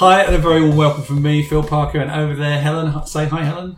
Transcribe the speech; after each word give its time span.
Hi, 0.00 0.22
and 0.22 0.34
a 0.34 0.38
very 0.38 0.62
warm 0.62 0.78
welcome 0.78 1.02
from 1.02 1.20
me, 1.20 1.42
Phil 1.42 1.62
Parker, 1.62 1.98
and 2.00 2.10
over 2.10 2.34
there, 2.34 2.58
Helen. 2.58 3.06
Say 3.06 3.26
hi, 3.26 3.44
Helen. 3.44 3.76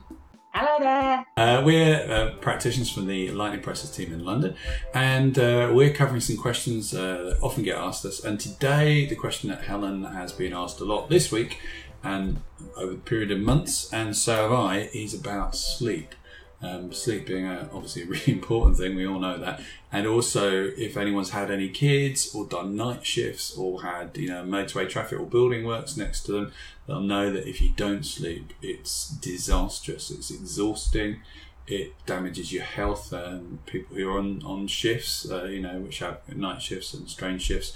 Hello 0.55 0.79
there. 0.79 1.27
Uh, 1.37 1.63
we're 1.65 1.97
uh, 1.97 2.37
practitioners 2.37 2.93
from 2.93 3.09
the 3.09 3.33
Lightning 3.33 3.61
Process 3.61 3.91
team 3.91 4.13
in 4.13 4.25
London, 4.25 4.55
and 4.95 5.37
uh, 5.37 5.73
we're 5.73 5.93
covering 5.93 6.21
some 6.21 6.37
questions 6.37 6.95
uh, 6.95 7.25
that 7.25 7.39
often 7.43 7.65
get 7.65 7.77
asked 7.77 8.05
us. 8.05 8.23
And 8.23 8.39
today, 8.39 9.05
the 9.05 9.17
question 9.17 9.51
that 9.51 9.63
Helen 9.63 10.05
has 10.05 10.31
been 10.31 10.53
asked 10.53 10.79
a 10.79 10.85
lot 10.85 11.11
this 11.11 11.33
week 11.33 11.59
and 12.05 12.41
over 12.77 12.93
the 12.93 13.01
period 13.01 13.33
of 13.33 13.41
months, 13.41 13.93
and 13.93 14.17
so 14.17 14.49
have 14.49 14.53
I, 14.53 14.91
is 14.95 15.15
about 15.15 15.57
sleep. 15.57 16.15
Um, 16.63 16.93
sleep 16.93 17.27
being 17.27 17.45
a, 17.45 17.69
obviously 17.73 18.03
a 18.03 18.07
really 18.07 18.23
important 18.33 18.77
thing, 18.77 18.95
we 18.95 19.07
all 19.07 19.19
know 19.19 19.37
that. 19.39 19.61
And 19.91 20.07
also, 20.07 20.71
if 20.77 20.97
anyone's 20.97 21.31
had 21.31 21.51
any 21.51 21.69
kids 21.69 22.33
or 22.35 22.47
done 22.47 22.77
night 22.77 23.05
shifts 23.05 23.57
or 23.57 23.83
had, 23.83 24.17
you 24.17 24.29
know, 24.29 24.45
motorway 24.45 24.89
traffic 24.89 25.19
or 25.19 25.27
building 25.27 25.65
works 25.67 25.97
next 25.97 26.23
to 26.27 26.33
them, 26.33 26.53
they'll 26.87 27.01
know 27.01 27.33
that 27.33 27.49
if 27.49 27.61
you 27.61 27.71
don't 27.77 28.07
sleep, 28.07 28.53
it's 28.63 29.09
disastrous, 29.09 30.11
it's 30.11 30.31
exhausting, 30.31 31.21
it 31.67 31.95
damages 32.07 32.53
your 32.53 32.65
health. 32.65 33.13
And 33.13 33.65
people 33.67 33.97
who 33.97 34.09
are 34.09 34.19
on, 34.19 34.43
on 34.45 34.67
shifts, 34.67 35.31
uh, 35.31 35.45
you 35.45 35.61
know, 35.61 35.79
which 35.81 36.01
have 36.01 36.21
night 36.35 36.63
shifts 36.63 36.95
and 36.95 37.09
strange 37.09 37.43
shifts, 37.43 37.75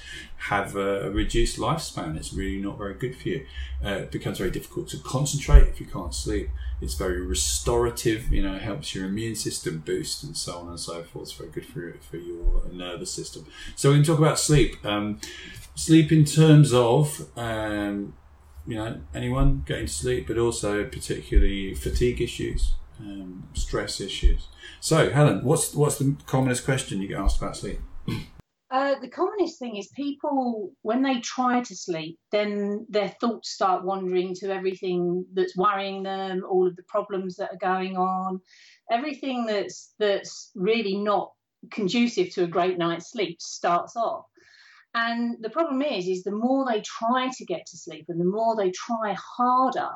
have 0.48 0.76
a, 0.76 1.06
a, 1.06 1.10
reduced 1.10 1.58
lifespan. 1.58 2.16
It's 2.16 2.32
really 2.32 2.58
not 2.58 2.78
very 2.78 2.94
good 2.94 3.16
for 3.16 3.28
you. 3.28 3.46
Uh, 3.84 3.90
it 3.90 4.10
becomes 4.10 4.38
very 4.38 4.50
difficult 4.50 4.88
to 4.88 4.98
concentrate 4.98 5.68
if 5.68 5.80
you 5.80 5.86
can't 5.86 6.14
sleep. 6.14 6.50
It's 6.80 6.94
very 6.94 7.20
restorative, 7.20 8.32
you 8.32 8.42
know, 8.42 8.58
helps 8.58 8.94
your 8.94 9.06
immune 9.06 9.34
system 9.34 9.82
boost 9.84 10.22
and 10.22 10.36
so 10.36 10.58
on 10.58 10.68
and 10.68 10.80
so 10.80 11.02
forth. 11.02 11.28
It's 11.28 11.32
very 11.32 11.50
good 11.50 11.66
for, 11.66 11.94
for 12.00 12.16
your 12.16 12.62
nervous 12.72 13.12
system. 13.12 13.46
So 13.76 13.90
we 13.90 13.96
can 13.96 14.04
talk 14.04 14.18
about 14.18 14.38
sleep. 14.38 14.84
Um, 14.84 15.20
sleep 15.76 16.10
in 16.10 16.24
terms 16.24 16.72
of 16.72 17.28
um, 17.36 18.14
you 18.66 18.74
know 18.74 19.00
anyone 19.14 19.62
getting 19.66 19.86
to 19.86 19.92
sleep, 19.92 20.26
but 20.26 20.38
also 20.38 20.84
particularly 20.84 21.74
fatigue 21.74 22.20
issues, 22.20 22.72
um, 23.00 23.48
stress 23.54 24.00
issues. 24.00 24.48
So, 24.80 25.10
Helen, 25.10 25.44
what's 25.44 25.74
what's 25.74 25.98
the 25.98 26.16
commonest 26.26 26.64
question 26.64 27.02
you 27.02 27.08
get 27.08 27.18
asked 27.18 27.38
about 27.38 27.56
sleep? 27.56 27.80
Uh, 28.68 28.98
the 29.00 29.08
commonest 29.08 29.60
thing 29.60 29.76
is 29.76 29.86
people 29.94 30.72
when 30.82 31.00
they 31.00 31.20
try 31.20 31.60
to 31.60 31.76
sleep, 31.76 32.18
then 32.32 32.84
their 32.88 33.08
thoughts 33.20 33.50
start 33.50 33.84
wandering 33.84 34.34
to 34.34 34.52
everything 34.52 35.24
that's 35.34 35.56
worrying 35.56 36.02
them, 36.02 36.44
all 36.50 36.66
of 36.66 36.74
the 36.74 36.82
problems 36.82 37.36
that 37.36 37.52
are 37.52 37.58
going 37.58 37.96
on, 37.96 38.40
everything 38.90 39.46
that's 39.46 39.94
that's 40.00 40.50
really 40.56 40.96
not 40.96 41.30
conducive 41.70 42.30
to 42.30 42.42
a 42.42 42.48
great 42.48 42.76
night's 42.76 43.12
sleep 43.12 43.40
starts 43.40 43.94
off. 43.94 44.24
And 44.94 45.36
the 45.40 45.50
problem 45.50 45.82
is, 45.82 46.08
is 46.08 46.24
the 46.24 46.30
more 46.32 46.66
they 46.66 46.80
try 46.80 47.30
to 47.36 47.44
get 47.44 47.66
to 47.66 47.76
sleep 47.76 48.06
and 48.08 48.20
the 48.20 48.24
more 48.24 48.56
they 48.56 48.72
try 48.72 49.14
harder, 49.36 49.90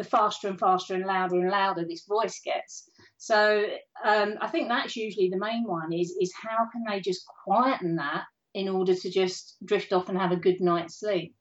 the 0.00 0.08
faster 0.08 0.48
and 0.48 0.58
faster 0.58 0.94
and 0.94 1.04
louder 1.04 1.38
and 1.38 1.50
louder 1.50 1.84
this 1.86 2.06
voice 2.06 2.40
gets. 2.42 2.88
So 3.18 3.66
um, 4.02 4.30
I 4.40 4.48
think 4.48 4.68
that's 4.68 4.96
usually 4.96 5.28
the 5.28 5.44
main 5.48 5.64
one 5.64 5.92
is 5.92 6.08
is 6.18 6.32
how 6.42 6.60
can 6.72 6.82
they 6.88 7.00
just 7.00 7.22
quieten 7.44 7.96
that 7.96 8.24
in 8.54 8.66
order 8.68 8.94
to 8.94 9.10
just 9.10 9.56
drift 9.62 9.92
off 9.92 10.08
and 10.08 10.18
have 10.18 10.32
a 10.32 10.36
good 10.46 10.58
night's 10.60 10.98
sleep. 11.00 11.34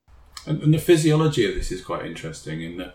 And, 0.45 0.61
and 0.61 0.73
the 0.73 0.77
physiology 0.77 1.47
of 1.47 1.55
this 1.55 1.71
is 1.71 1.81
quite 1.81 2.05
interesting 2.05 2.61
in 2.61 2.77
that 2.77 2.93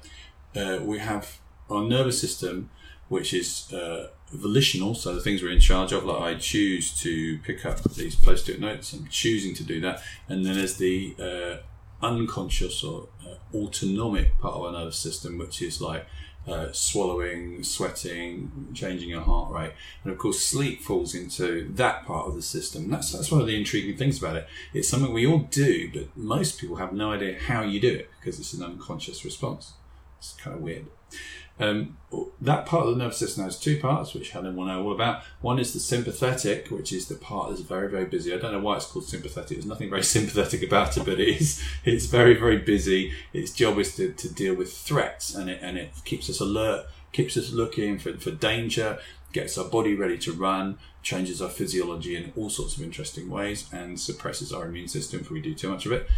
uh, 0.54 0.84
we 0.84 0.98
have 0.98 1.38
our 1.70 1.82
nervous 1.82 2.20
system, 2.20 2.68
which 3.08 3.32
is 3.32 3.72
uh, 3.72 4.08
volitional, 4.32 4.94
so 4.94 5.14
the 5.14 5.20
things 5.20 5.42
we're 5.42 5.50
in 5.50 5.60
charge 5.60 5.92
of, 5.92 6.04
like 6.04 6.22
I 6.22 6.34
choose 6.38 6.92
to 7.00 7.38
pick 7.38 7.64
up 7.64 7.82
these 7.84 8.16
post-it 8.16 8.60
notes, 8.60 8.92
I'm 8.92 9.08
choosing 9.08 9.54
to 9.54 9.64
do 9.64 9.80
that, 9.80 10.02
and 10.28 10.44
then 10.44 10.56
there's 10.56 10.76
the 10.76 11.16
uh, 11.18 11.56
unconscious 12.04 12.84
or 12.84 13.08
uh, 13.26 13.56
autonomic 13.56 14.38
part 14.38 14.54
of 14.54 14.62
our 14.62 14.72
nervous 14.72 14.98
system, 14.98 15.38
which 15.38 15.62
is 15.62 15.80
like 15.80 16.06
uh, 16.46 16.70
swallowing, 16.72 17.62
sweating, 17.62 18.68
changing 18.74 19.08
your 19.08 19.22
heart 19.22 19.50
rate, 19.50 19.72
and 20.02 20.12
of 20.12 20.18
course 20.18 20.40
sleep 20.40 20.82
falls 20.82 21.14
into 21.14 21.72
that 21.74 22.04
part 22.04 22.26
of 22.26 22.34
the 22.34 22.42
system. 22.42 22.90
That's 22.90 23.12
that's 23.12 23.30
one 23.30 23.40
of 23.40 23.46
the 23.46 23.56
intriguing 23.56 23.96
things 23.96 24.18
about 24.18 24.36
it. 24.36 24.46
It's 24.74 24.88
something 24.88 25.12
we 25.12 25.26
all 25.26 25.38
do, 25.50 25.90
but 25.92 26.16
most 26.16 26.60
people 26.60 26.76
have 26.76 26.92
no 26.92 27.12
idea 27.12 27.38
how 27.38 27.62
you 27.62 27.80
do 27.80 27.94
it 27.94 28.10
because 28.20 28.38
it's 28.38 28.52
an 28.52 28.62
unconscious 28.62 29.24
response. 29.24 29.72
It's 30.18 30.34
kind 30.34 30.56
of 30.56 30.62
weird. 30.62 30.86
Um, 31.60 31.96
that 32.40 32.66
part 32.66 32.86
of 32.86 32.90
the 32.90 32.98
nervous 32.98 33.18
system 33.18 33.44
has 33.44 33.58
two 33.58 33.78
parts, 33.78 34.12
which 34.12 34.30
Helen 34.30 34.56
will 34.56 34.64
know 34.64 34.82
all 34.82 34.92
about. 34.92 35.22
One 35.40 35.60
is 35.60 35.72
the 35.72 35.78
sympathetic, 35.78 36.68
which 36.68 36.92
is 36.92 37.06
the 37.06 37.14
part 37.14 37.50
that's 37.50 37.62
very, 37.62 37.88
very 37.88 38.06
busy. 38.06 38.34
I 38.34 38.38
don't 38.38 38.52
know 38.52 38.60
why 38.60 38.76
it's 38.76 38.86
called 38.86 39.04
sympathetic. 39.04 39.56
There's 39.56 39.66
nothing 39.66 39.90
very 39.90 40.02
sympathetic 40.16 40.62
about 40.62 40.96
it, 40.96 41.04
but 41.04 41.20
it 41.20 41.28
is. 41.28 41.62
It's 41.84 42.06
very, 42.06 42.34
very 42.34 42.58
busy. 42.58 43.12
Its 43.32 43.52
job 43.52 43.78
is 43.78 43.94
to, 43.96 44.12
to 44.12 44.32
deal 44.32 44.54
with 44.54 44.72
threats, 44.72 45.34
and 45.34 45.48
it 45.48 45.60
and 45.62 45.78
it 45.78 45.92
keeps 46.04 46.28
us 46.28 46.40
alert, 46.40 46.86
keeps 47.12 47.36
us 47.36 47.52
looking 47.52 47.98
for, 47.98 48.14
for 48.14 48.32
danger, 48.32 48.98
gets 49.32 49.56
our 49.56 49.68
body 49.68 49.94
ready 49.94 50.18
to 50.18 50.32
run, 50.32 50.78
changes 51.02 51.40
our 51.40 51.50
physiology 51.50 52.16
in 52.16 52.32
all 52.36 52.50
sorts 52.50 52.76
of 52.76 52.82
interesting 52.82 53.30
ways, 53.30 53.68
and 53.72 54.00
suppresses 54.00 54.52
our 54.52 54.66
immune 54.66 54.88
system 54.88 55.20
if 55.20 55.30
we 55.30 55.40
do 55.40 55.54
too 55.54 55.70
much 55.70 55.86
of 55.86 55.92
it. 55.92 56.08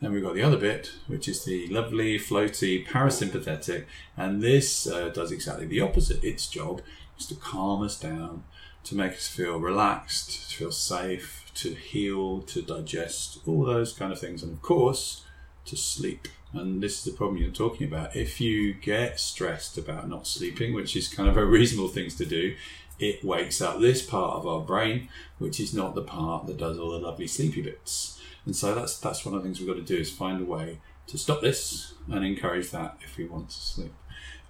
Then 0.00 0.12
we've 0.12 0.22
got 0.22 0.34
the 0.34 0.42
other 0.42 0.58
bit, 0.58 0.92
which 1.06 1.26
is 1.26 1.44
the 1.44 1.68
lovely, 1.68 2.18
floaty 2.18 2.86
parasympathetic, 2.86 3.86
and 4.16 4.42
this 4.42 4.86
uh, 4.86 5.08
does 5.08 5.32
exactly 5.32 5.66
the 5.66 5.80
opposite. 5.80 6.22
Its 6.22 6.46
job 6.48 6.82
is 7.18 7.26
to 7.26 7.34
calm 7.34 7.82
us 7.82 7.98
down, 7.98 8.44
to 8.84 8.94
make 8.94 9.12
us 9.12 9.26
feel 9.26 9.58
relaxed, 9.58 10.50
to 10.50 10.56
feel 10.56 10.72
safe, 10.72 11.50
to 11.54 11.74
heal, 11.74 12.42
to 12.42 12.60
digest, 12.60 13.38
all 13.46 13.64
those 13.64 13.94
kind 13.94 14.12
of 14.12 14.20
things, 14.20 14.42
and 14.42 14.52
of 14.52 14.60
course, 14.60 15.24
to 15.64 15.76
sleep. 15.76 16.28
And 16.52 16.82
this 16.82 16.98
is 16.98 17.04
the 17.04 17.16
problem 17.16 17.40
you're 17.40 17.50
talking 17.50 17.86
about. 17.86 18.14
If 18.14 18.40
you 18.40 18.74
get 18.74 19.18
stressed 19.18 19.78
about 19.78 20.08
not 20.08 20.26
sleeping, 20.26 20.74
which 20.74 20.94
is 20.94 21.08
kind 21.08 21.28
of 21.28 21.36
a 21.36 21.44
reasonable 21.56 21.88
thing 21.88 22.10
to 22.10 22.26
do, 22.26 22.54
it 22.98 23.24
wakes 23.24 23.60
up 23.60 23.80
this 23.80 24.04
part 24.04 24.36
of 24.36 24.46
our 24.46 24.60
brain, 24.60 25.08
which 25.38 25.60
is 25.60 25.74
not 25.74 25.94
the 25.94 26.02
part 26.02 26.46
that 26.46 26.56
does 26.56 26.78
all 26.78 26.90
the 26.90 26.98
lovely 26.98 27.26
sleepy 27.26 27.62
bits. 27.62 28.20
And 28.44 28.54
so 28.54 28.74
that's 28.74 28.98
that's 28.98 29.24
one 29.24 29.34
of 29.34 29.42
the 29.42 29.48
things 29.48 29.58
we've 29.58 29.68
got 29.68 29.74
to 29.74 29.82
do 29.82 29.96
is 29.96 30.10
find 30.10 30.40
a 30.40 30.44
way 30.44 30.80
to 31.08 31.18
stop 31.18 31.40
this 31.40 31.94
and 32.10 32.24
encourage 32.24 32.70
that 32.70 32.98
if 33.02 33.16
we 33.16 33.26
want 33.26 33.50
to 33.50 33.56
sleep. 33.56 33.92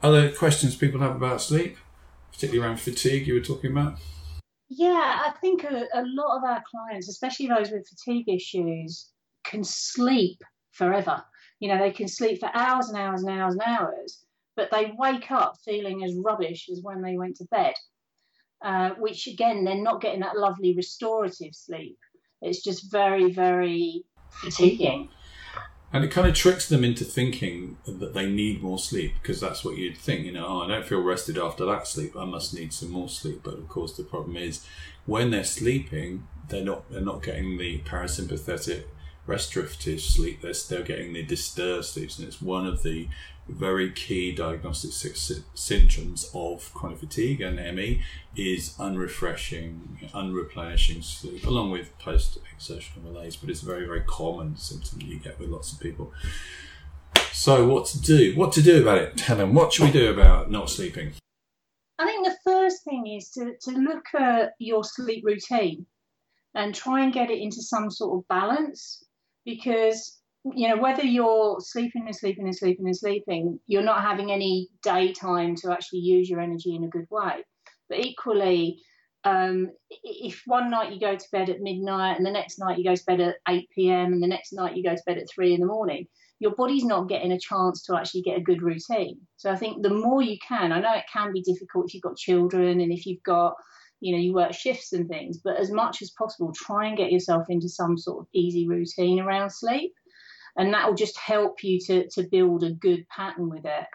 Other 0.02 0.30
questions 0.30 0.76
people 0.76 1.00
have 1.00 1.16
about 1.16 1.40
sleep, 1.40 1.76
particularly 2.32 2.66
around 2.66 2.80
fatigue 2.80 3.26
you 3.26 3.34
were 3.34 3.40
talking 3.40 3.72
about? 3.72 3.98
Yeah, 4.68 5.22
I 5.24 5.32
think 5.40 5.64
a, 5.64 5.86
a 5.94 6.04
lot 6.04 6.36
of 6.36 6.44
our 6.44 6.62
clients, 6.70 7.08
especially 7.08 7.46
those 7.46 7.70
with 7.70 7.88
fatigue 7.88 8.28
issues, 8.28 9.10
can 9.44 9.62
sleep 9.64 10.42
forever. 10.72 11.22
You 11.60 11.68
know, 11.68 11.78
they 11.78 11.92
can 11.92 12.08
sleep 12.08 12.40
for 12.40 12.50
hours 12.52 12.88
and 12.88 12.98
hours 12.98 13.22
and 13.22 13.38
hours 13.38 13.54
and 13.54 13.62
hours, 13.64 14.24
but 14.56 14.70
they 14.70 14.92
wake 14.98 15.30
up 15.30 15.56
feeling 15.64 16.04
as 16.04 16.14
rubbish 16.16 16.68
as 16.70 16.80
when 16.82 17.00
they 17.00 17.16
went 17.16 17.36
to 17.36 17.44
bed. 17.50 17.74
Uh, 18.62 18.90
which 18.98 19.26
again, 19.26 19.64
they're 19.64 19.74
not 19.74 20.00
getting 20.00 20.20
that 20.20 20.36
lovely 20.36 20.74
restorative 20.74 21.54
sleep. 21.54 21.98
It's 22.40 22.62
just 22.62 22.90
very, 22.90 23.30
very 23.32 24.04
fatiguing. 24.30 25.10
And 25.92 26.04
it 26.04 26.10
kind 26.10 26.26
of 26.26 26.34
tricks 26.34 26.68
them 26.68 26.84
into 26.84 27.04
thinking 27.04 27.78
that 27.86 28.12
they 28.12 28.28
need 28.28 28.62
more 28.62 28.78
sleep 28.78 29.14
because 29.14 29.40
that's 29.40 29.64
what 29.64 29.76
you'd 29.76 29.96
think. 29.96 30.26
You 30.26 30.32
know, 30.32 30.46
oh, 30.46 30.62
I 30.62 30.68
don't 30.68 30.84
feel 30.84 31.00
rested 31.00 31.38
after 31.38 31.64
that 31.66 31.86
sleep. 31.86 32.16
I 32.16 32.24
must 32.24 32.54
need 32.54 32.72
some 32.72 32.90
more 32.90 33.08
sleep. 33.08 33.40
But 33.44 33.54
of 33.54 33.68
course, 33.68 33.96
the 33.96 34.02
problem 34.02 34.36
is 34.36 34.66
when 35.06 35.30
they're 35.30 35.44
sleeping, 35.44 36.26
they're 36.48 36.64
not 36.64 36.90
they're 36.90 37.00
not 37.00 37.22
getting 37.22 37.56
the 37.56 37.78
parasympathetic 37.80 38.84
restorative 39.26 40.00
sleep. 40.00 40.40
They're 40.40 40.54
still 40.54 40.82
getting 40.82 41.12
the 41.12 41.22
disturbed 41.22 41.86
sleeps, 41.86 42.18
and 42.18 42.26
it's 42.26 42.40
one 42.40 42.66
of 42.66 42.82
the 42.82 43.08
very 43.48 43.92
key 43.92 44.32
diagnostic 44.34 44.92
symptoms 45.54 46.30
of 46.34 46.72
chronic 46.74 46.98
fatigue 46.98 47.40
and 47.40 47.56
ME 47.76 48.02
is 48.34 48.74
unrefreshing, 48.78 50.10
unreplenishing 50.12 51.00
sleep, 51.02 51.46
along 51.46 51.70
with 51.70 51.96
post 51.98 52.38
exertional 52.52 53.12
malaise. 53.12 53.36
But 53.36 53.50
it's 53.50 53.62
a 53.62 53.66
very, 53.66 53.86
very 53.86 54.02
common 54.02 54.56
symptom 54.56 55.00
you 55.02 55.18
get 55.18 55.38
with 55.38 55.48
lots 55.48 55.72
of 55.72 55.80
people. 55.80 56.12
So, 57.32 57.66
what 57.66 57.86
to 57.86 58.00
do? 58.00 58.34
What 58.34 58.52
to 58.52 58.62
do 58.62 58.82
about 58.82 58.98
it, 58.98 59.20
Helen? 59.20 59.54
What 59.54 59.72
should 59.72 59.84
we 59.84 59.92
do 59.92 60.12
about 60.12 60.50
not 60.50 60.70
sleeping? 60.70 61.12
I 61.98 62.06
think 62.06 62.26
the 62.26 62.36
first 62.44 62.84
thing 62.84 63.06
is 63.06 63.30
to, 63.30 63.54
to 63.62 63.70
look 63.78 64.06
at 64.18 64.52
your 64.58 64.84
sleep 64.84 65.24
routine 65.24 65.86
and 66.54 66.74
try 66.74 67.02
and 67.02 67.12
get 67.12 67.30
it 67.30 67.38
into 67.38 67.62
some 67.62 67.90
sort 67.90 68.18
of 68.18 68.28
balance 68.28 69.04
because 69.46 70.20
you 70.54 70.68
know, 70.68 70.76
whether 70.76 71.02
you're 71.02 71.58
sleeping 71.60 72.04
and 72.06 72.14
sleeping 72.14 72.44
and 72.44 72.56
sleeping 72.56 72.86
and 72.86 72.96
sleeping, 72.96 73.58
you're 73.66 73.82
not 73.82 74.02
having 74.02 74.30
any 74.30 74.68
daytime 74.82 75.56
to 75.56 75.72
actually 75.72 76.00
use 76.00 76.28
your 76.28 76.40
energy 76.40 76.76
in 76.76 76.84
a 76.84 76.88
good 76.88 77.06
way. 77.10 77.44
But 77.88 78.00
equally, 78.00 78.80
um, 79.24 79.70
if 80.04 80.42
one 80.46 80.70
night 80.70 80.92
you 80.92 81.00
go 81.00 81.16
to 81.16 81.28
bed 81.32 81.50
at 81.50 81.60
midnight 81.60 82.16
and 82.16 82.24
the 82.24 82.30
next 82.30 82.58
night 82.60 82.78
you 82.78 82.84
go 82.84 82.94
to 82.94 83.04
bed 83.06 83.20
at 83.20 83.36
8 83.48 83.68
p.m. 83.74 84.12
and 84.12 84.22
the 84.22 84.28
next 84.28 84.52
night 84.52 84.76
you 84.76 84.84
go 84.84 84.94
to 84.94 85.02
bed 85.04 85.18
at 85.18 85.28
3 85.34 85.54
in 85.54 85.60
the 85.60 85.66
morning, 85.66 86.06
your 86.38 86.54
body's 86.54 86.84
not 86.84 87.08
getting 87.08 87.32
a 87.32 87.40
chance 87.40 87.82
to 87.82 87.96
actually 87.96 88.22
get 88.22 88.38
a 88.38 88.42
good 88.42 88.62
routine. 88.62 89.18
So 89.36 89.50
I 89.50 89.56
think 89.56 89.82
the 89.82 89.90
more 89.90 90.22
you 90.22 90.38
can, 90.46 90.70
I 90.70 90.80
know 90.80 90.94
it 90.94 91.04
can 91.12 91.32
be 91.32 91.42
difficult 91.42 91.86
if 91.86 91.94
you've 91.94 92.02
got 92.02 92.16
children 92.16 92.80
and 92.80 92.92
if 92.92 93.04
you've 93.04 93.22
got, 93.24 93.54
you 94.06 94.12
know, 94.12 94.22
you 94.22 94.32
work 94.32 94.54
shifts 94.54 94.92
and 94.92 95.08
things, 95.08 95.38
but 95.38 95.56
as 95.56 95.72
much 95.72 96.00
as 96.00 96.12
possible, 96.12 96.52
try 96.52 96.86
and 96.86 96.96
get 96.96 97.10
yourself 97.10 97.46
into 97.48 97.68
some 97.68 97.98
sort 97.98 98.20
of 98.20 98.28
easy 98.32 98.68
routine 98.68 99.18
around 99.18 99.50
sleep. 99.50 99.92
and 100.56 100.72
that 100.72 100.86
will 100.86 100.94
just 100.94 101.18
help 101.18 101.62
you 101.64 101.78
to 101.80 102.08
to 102.08 102.22
build 102.22 102.62
a 102.62 102.70
good 102.70 103.04
pattern 103.08 103.50
with 103.50 103.64
it. 103.64 103.86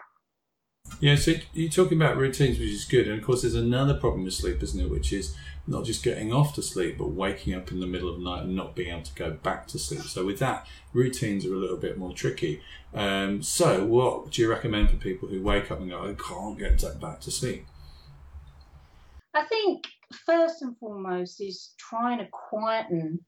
Yeah, 1.00 1.16
so 1.16 1.32
you're 1.54 1.70
talking 1.70 1.96
about 1.96 2.18
routines, 2.18 2.58
which 2.58 2.68
is 2.68 2.84
good. 2.84 3.08
And 3.08 3.18
of 3.18 3.24
course, 3.24 3.42
there's 3.42 3.54
another 3.54 3.94
problem 3.94 4.24
with 4.24 4.34
sleep, 4.34 4.62
isn't 4.62 4.80
it? 4.80 4.90
Which 4.90 5.12
is 5.14 5.34
not 5.66 5.84
just 5.84 6.04
getting 6.04 6.30
off 6.30 6.54
to 6.56 6.62
sleep, 6.62 6.98
but 6.98 7.08
waking 7.08 7.54
up 7.54 7.72
in 7.72 7.80
the 7.80 7.86
middle 7.86 8.10
of 8.10 8.18
the 8.18 8.24
night 8.24 8.42
and 8.42 8.54
not 8.54 8.76
being 8.76 8.90
able 8.90 9.02
to 9.02 9.14
go 9.14 9.30
back 9.30 9.66
to 9.68 9.78
sleep. 9.78 10.02
So, 10.02 10.26
with 10.26 10.38
that, 10.40 10.66
routines 10.92 11.46
are 11.46 11.54
a 11.54 11.56
little 11.56 11.78
bit 11.78 11.96
more 11.96 12.12
tricky. 12.12 12.60
Um, 12.92 13.42
so, 13.42 13.84
what 13.86 14.30
do 14.30 14.42
you 14.42 14.50
recommend 14.50 14.90
for 14.90 14.96
people 14.96 15.28
who 15.28 15.42
wake 15.42 15.70
up 15.70 15.80
and 15.80 15.88
go, 15.90 16.06
I 16.06 16.14
can't 16.14 16.58
get 16.58 17.00
back 17.00 17.20
to 17.22 17.30
sleep? 17.30 17.64
I 19.34 19.44
think 19.44 19.86
first 20.12 20.62
and 20.62 20.76
foremost 20.78 21.40
is 21.40 21.74
trying 21.78 22.18
to 22.18 22.28
quieten 22.30 23.20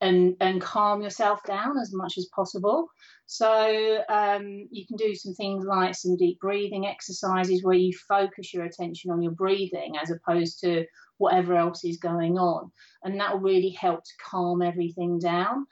and 0.00 0.36
and 0.40 0.60
calm 0.60 1.02
yourself 1.02 1.42
down 1.44 1.76
as 1.78 1.92
much 1.92 2.18
as 2.18 2.28
possible. 2.34 2.86
So 3.26 4.04
um, 4.08 4.68
you 4.70 4.86
can 4.86 4.96
do 4.96 5.14
some 5.14 5.34
things 5.34 5.64
like 5.64 5.94
some 5.94 6.16
deep 6.16 6.38
breathing 6.40 6.86
exercises 6.86 7.62
where 7.62 7.76
you 7.76 7.92
focus 8.08 8.54
your 8.54 8.64
attention 8.64 9.10
on 9.10 9.22
your 9.22 9.32
breathing 9.32 9.94
as 10.00 10.10
opposed 10.10 10.60
to 10.60 10.86
whatever 11.18 11.56
else 11.56 11.84
is 11.84 11.96
going 11.98 12.38
on, 12.38 12.70
and 13.02 13.18
that 13.20 13.32
will 13.32 13.40
really 13.40 13.70
help 13.70 14.04
to 14.04 14.12
calm 14.24 14.62
everything 14.62 15.18
down. 15.18 15.66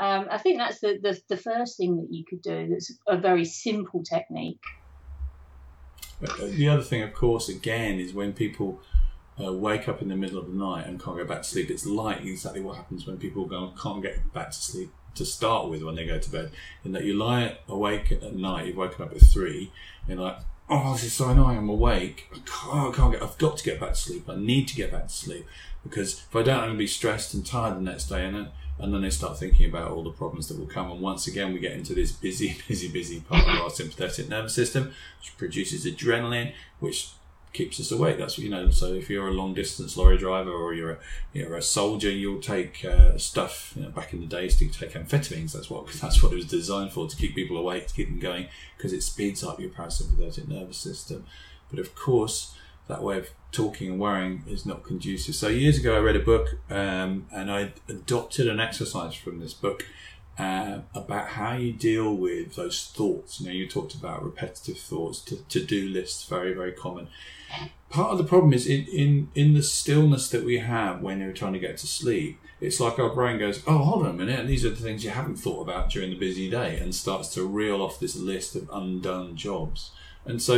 Um, 0.00 0.26
I 0.30 0.38
think 0.38 0.58
that's 0.58 0.80
the, 0.80 0.98
the 1.02 1.20
the 1.28 1.36
first 1.36 1.76
thing 1.76 1.96
that 1.96 2.08
you 2.10 2.24
could 2.24 2.42
do. 2.42 2.68
That's 2.70 2.92
a 3.06 3.18
very 3.18 3.44
simple 3.44 4.04
technique. 4.04 4.62
Uh, 6.22 6.46
the 6.46 6.68
other 6.68 6.82
thing, 6.82 7.02
of 7.02 7.12
course, 7.12 7.48
again, 7.48 7.98
is 7.98 8.14
when 8.14 8.32
people 8.32 8.80
uh, 9.42 9.52
wake 9.52 9.88
up 9.88 10.02
in 10.02 10.08
the 10.08 10.16
middle 10.16 10.38
of 10.38 10.46
the 10.46 10.52
night 10.52 10.86
and 10.86 11.02
can't 11.02 11.16
go 11.16 11.24
back 11.24 11.42
to 11.42 11.48
sleep. 11.48 11.70
It's 11.70 11.86
like 11.86 12.22
exactly 12.22 12.60
what 12.60 12.76
happens 12.76 13.06
when 13.06 13.18
people 13.18 13.46
go 13.46 13.72
can't 13.80 14.02
get 14.02 14.32
back 14.32 14.50
to 14.50 14.56
sleep 14.56 14.90
to 15.14 15.24
start 15.24 15.68
with 15.68 15.82
when 15.82 15.94
they 15.94 16.06
go 16.06 16.18
to 16.18 16.30
bed. 16.30 16.50
In 16.84 16.92
that 16.92 17.04
you 17.04 17.14
lie 17.14 17.58
awake 17.68 18.12
at 18.12 18.34
night, 18.34 18.66
you've 18.66 18.76
woken 18.76 19.04
up 19.04 19.12
at 19.12 19.20
three, 19.20 19.72
and 20.06 20.18
you're 20.18 20.28
like, 20.28 20.38
oh, 20.68 20.92
this 20.94 21.04
is 21.04 21.12
so 21.12 21.28
annoying. 21.28 21.58
I'm 21.58 21.68
awake. 21.68 22.28
I 22.32 22.38
can't, 22.46 22.94
I 22.94 22.96
can't 22.96 23.12
get. 23.12 23.22
I've 23.22 23.38
got 23.38 23.58
to 23.58 23.64
get 23.64 23.80
back 23.80 23.90
to 23.90 23.96
sleep. 23.96 24.28
I 24.28 24.36
need 24.36 24.68
to 24.68 24.74
get 24.74 24.90
back 24.90 25.08
to 25.08 25.14
sleep 25.14 25.46
because 25.82 26.24
if 26.28 26.36
I 26.36 26.42
don't, 26.42 26.56
I'm 26.56 26.66
going 26.66 26.72
to 26.74 26.78
be 26.78 26.86
stressed 26.86 27.34
and 27.34 27.44
tired 27.44 27.76
the 27.76 27.80
next 27.80 28.06
day, 28.06 28.24
and 28.24 28.34
then 28.34 28.48
and 28.78 28.92
then 28.92 29.02
they 29.02 29.10
start 29.10 29.38
thinking 29.38 29.68
about 29.68 29.90
all 29.90 30.02
the 30.02 30.10
problems 30.10 30.48
that 30.48 30.58
will 30.58 30.66
come. 30.66 30.90
And 30.90 31.00
once 31.00 31.26
again, 31.26 31.52
we 31.52 31.60
get 31.60 31.72
into 31.72 31.94
this 31.94 32.10
busy, 32.10 32.56
busy, 32.68 32.88
busy 32.88 33.20
part 33.20 33.46
of 33.46 33.60
our 33.60 33.70
sympathetic 33.70 34.28
nervous 34.28 34.54
system, 34.54 34.92
which 35.20 35.36
produces 35.36 35.84
adrenaline, 35.84 36.52
which 36.80 37.10
keeps 37.52 37.78
us 37.78 37.90
awake. 37.90 38.18
That's 38.18 38.38
what 38.38 38.44
you 38.44 38.50
know. 38.50 38.70
So 38.70 38.86
if 38.86 39.10
you're 39.10 39.28
a 39.28 39.32
long 39.32 39.54
distance 39.54 39.96
lorry 39.96 40.18
driver 40.18 40.50
or 40.50 40.74
you're 40.74 40.92
a 40.92 40.98
you're 41.32 41.56
a 41.56 41.62
soldier, 41.62 42.10
you'll 42.10 42.40
take 42.40 42.84
uh, 42.84 43.18
stuff. 43.18 43.72
You 43.76 43.82
know, 43.82 43.90
back 43.90 44.12
in 44.12 44.20
the 44.20 44.26
days, 44.26 44.56
to 44.56 44.68
take 44.68 44.92
amphetamines. 44.92 45.52
That's 45.52 45.70
what 45.70 45.86
that's 45.88 46.22
what 46.22 46.32
it 46.32 46.36
was 46.36 46.46
designed 46.46 46.92
for 46.92 47.08
to 47.08 47.16
keep 47.16 47.34
people 47.34 47.56
awake, 47.56 47.86
to 47.88 47.94
keep 47.94 48.08
them 48.08 48.18
going, 48.18 48.48
because 48.76 48.92
it 48.92 49.02
speeds 49.02 49.44
up 49.44 49.60
your 49.60 49.70
parasympathetic 49.70 50.48
nervous 50.48 50.78
system. 50.78 51.26
But 51.70 51.78
of 51.78 51.94
course, 51.94 52.54
that 52.88 53.02
way 53.02 53.18
of 53.18 53.30
talking 53.52 53.90
and 53.90 54.00
worrying 54.00 54.44
is 54.48 54.66
not 54.66 54.82
conducive. 54.82 55.34
So 55.34 55.48
years 55.48 55.78
ago, 55.78 55.96
I 55.96 56.00
read 56.00 56.16
a 56.16 56.20
book 56.20 56.58
um, 56.70 57.26
and 57.32 57.50
I 57.50 57.72
adopted 57.88 58.48
an 58.48 58.60
exercise 58.60 59.14
from 59.14 59.40
this 59.40 59.54
book. 59.54 59.86
Uh, 60.38 60.80
about 60.94 61.28
how 61.28 61.52
you 61.52 61.72
deal 61.74 62.16
with 62.16 62.54
those 62.56 62.86
thoughts. 62.86 63.38
You 63.38 63.46
know, 63.46 63.52
you 63.52 63.68
talked 63.68 63.94
about 63.94 64.24
repetitive 64.24 64.78
thoughts, 64.78 65.20
to 65.20 65.64
do 65.64 65.88
lists, 65.88 66.24
very, 66.24 66.54
very 66.54 66.72
common 66.72 67.08
part 67.92 68.10
of 68.10 68.18
the 68.18 68.24
problem 68.24 68.52
is 68.52 68.66
in, 68.66 68.86
in, 68.86 69.28
in 69.34 69.54
the 69.54 69.62
stillness 69.62 70.30
that 70.30 70.44
we 70.44 70.58
have 70.58 71.02
when 71.02 71.20
you're 71.20 71.32
trying 71.32 71.52
to 71.52 71.58
get 71.58 71.76
to 71.76 71.86
sleep. 71.86 72.40
It's 72.60 72.80
like 72.80 72.98
our 72.98 73.10
brain 73.10 73.38
goes, 73.38 73.62
oh, 73.66 73.78
hold 73.78 74.06
on 74.06 74.10
a 74.10 74.14
minute, 74.14 74.46
these 74.46 74.64
are 74.64 74.70
the 74.70 74.76
things 74.76 75.04
you 75.04 75.10
haven't 75.10 75.36
thought 75.36 75.60
about 75.60 75.90
during 75.90 76.10
the 76.10 76.18
busy 76.18 76.48
day, 76.48 76.78
and 76.78 76.94
starts 76.94 77.28
to 77.34 77.46
reel 77.46 77.82
off 77.82 78.00
this 78.00 78.16
list 78.16 78.56
of 78.56 78.70
undone 78.72 79.36
jobs. 79.36 79.90
And 80.24 80.40
so 80.40 80.54